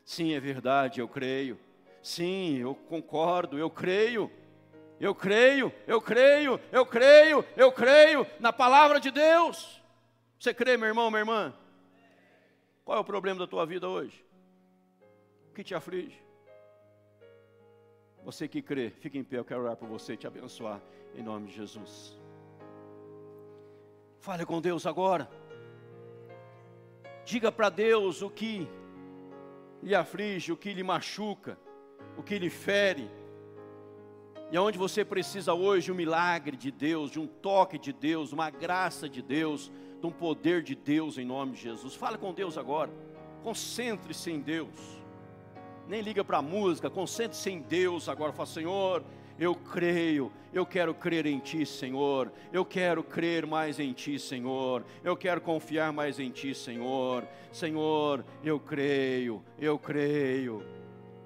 [0.03, 1.59] Sim, é verdade, eu creio.
[2.01, 4.32] Sim, eu concordo, eu creio.
[4.99, 9.82] Eu creio, eu creio, eu creio, eu creio na palavra de Deus.
[10.39, 11.53] Você crê, meu irmão, minha irmã?
[12.86, 14.26] Qual é o problema da tua vida hoje?
[15.49, 16.24] O que te aflige?
[18.24, 20.82] Você que crê, fique em pé, eu quero orar por você e te abençoar,
[21.13, 22.25] em nome de Jesus.
[24.26, 25.30] Fale com Deus agora.
[27.24, 28.68] Diga para Deus o que
[29.84, 31.60] lhe aflige, o que lhe machuca,
[32.18, 33.08] o que lhe fere.
[34.52, 38.50] E aonde você precisa hoje um milagre de Deus, de um toque de Deus, uma
[38.50, 39.72] graça de Deus,
[40.02, 41.94] de um poder de Deus em nome de Jesus.
[41.94, 42.90] Fale com Deus agora.
[43.44, 45.04] Concentre-se em Deus.
[45.88, 48.34] Nem liga para a música, concentre-se em Deus agora.
[48.34, 49.04] Fala, Senhor,
[49.38, 52.32] eu creio, eu quero crer em Ti, Senhor.
[52.54, 54.86] Eu quero crer mais em Ti, Senhor.
[55.04, 57.28] Eu quero confiar mais em Ti, Senhor.
[57.52, 60.64] Senhor, eu creio, eu creio.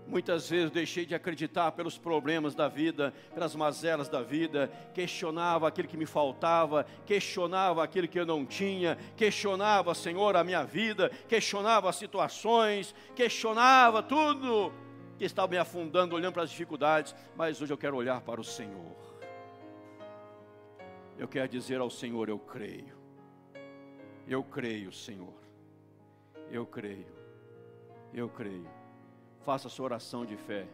[0.07, 5.87] Muitas vezes deixei de acreditar pelos problemas da vida, pelas mazelas da vida, questionava aquilo
[5.87, 11.87] que me faltava, questionava aquilo que eu não tinha, questionava, Senhor, a minha vida, questionava
[11.87, 14.73] as situações, questionava tudo
[15.19, 18.43] que estava me afundando, olhando para as dificuldades, mas hoje eu quero olhar para o
[18.43, 18.95] Senhor.
[21.17, 22.97] Eu quero dizer ao Senhor: Eu creio,
[24.25, 25.33] eu creio, Senhor,
[26.49, 27.19] eu creio.
[28.13, 28.67] Eu creio.
[29.45, 30.65] Faça a sua oração de fé.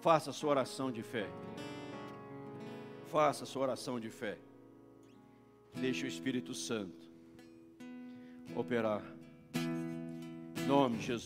[0.00, 1.28] Faça a sua oração de fé.
[3.10, 4.38] Faça a sua oração de fé.
[5.74, 7.10] Deixe o Espírito Santo
[8.54, 9.02] operar.
[9.54, 11.20] Em nome de Jesus.